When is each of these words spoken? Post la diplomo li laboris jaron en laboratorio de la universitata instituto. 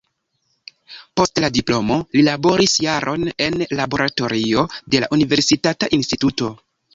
Post 1.19 1.35
la 1.43 1.51
diplomo 1.57 1.97
li 2.17 2.23
laboris 2.27 2.77
jaron 2.85 3.27
en 3.49 3.59
laboratorio 3.81 4.65
de 4.97 5.03
la 5.05 5.11
universitata 5.19 5.93
instituto. 6.01 6.51